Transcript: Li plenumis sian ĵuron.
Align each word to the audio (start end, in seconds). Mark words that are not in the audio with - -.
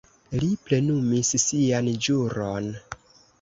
Li 0.43 0.47
plenumis 0.69 1.29
sian 1.43 1.91
ĵuron. 2.07 2.73